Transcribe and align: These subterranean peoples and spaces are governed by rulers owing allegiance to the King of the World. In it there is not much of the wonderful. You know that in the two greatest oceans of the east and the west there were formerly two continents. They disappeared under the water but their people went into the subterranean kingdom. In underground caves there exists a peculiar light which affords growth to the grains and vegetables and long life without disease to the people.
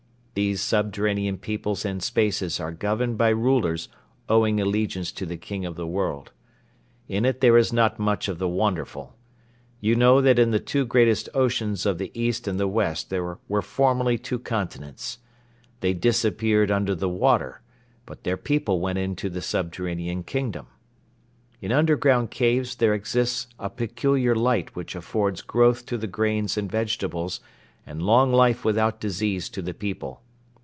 These 0.33 0.61
subterranean 0.61 1.37
peoples 1.39 1.83
and 1.83 2.01
spaces 2.01 2.57
are 2.61 2.71
governed 2.71 3.17
by 3.17 3.29
rulers 3.29 3.89
owing 4.29 4.61
allegiance 4.61 5.11
to 5.11 5.25
the 5.25 5.35
King 5.35 5.65
of 5.65 5.75
the 5.75 5.85
World. 5.85 6.31
In 7.09 7.25
it 7.25 7.41
there 7.41 7.57
is 7.57 7.73
not 7.73 7.99
much 7.99 8.29
of 8.29 8.39
the 8.39 8.47
wonderful. 8.47 9.13
You 9.81 9.93
know 9.93 10.21
that 10.21 10.39
in 10.39 10.51
the 10.51 10.59
two 10.59 10.85
greatest 10.85 11.27
oceans 11.33 11.85
of 11.85 11.97
the 11.97 12.11
east 12.19 12.47
and 12.47 12.57
the 12.57 12.67
west 12.69 13.09
there 13.09 13.39
were 13.49 13.61
formerly 13.61 14.17
two 14.17 14.39
continents. 14.39 15.19
They 15.81 15.93
disappeared 15.93 16.71
under 16.71 16.95
the 16.95 17.09
water 17.09 17.61
but 18.05 18.23
their 18.23 18.37
people 18.37 18.79
went 18.79 18.99
into 18.99 19.29
the 19.29 19.41
subterranean 19.41 20.23
kingdom. 20.23 20.67
In 21.59 21.73
underground 21.73 22.31
caves 22.31 22.75
there 22.77 22.93
exists 22.93 23.47
a 23.59 23.69
peculiar 23.69 24.33
light 24.33 24.77
which 24.77 24.95
affords 24.95 25.41
growth 25.41 25.85
to 25.87 25.97
the 25.97 26.07
grains 26.07 26.57
and 26.57 26.71
vegetables 26.71 27.41
and 27.85 27.99
long 28.01 28.31
life 28.31 28.63
without 28.63 28.99
disease 28.99 29.49
to 29.49 29.59
the 29.63 29.73
people. 29.73 30.21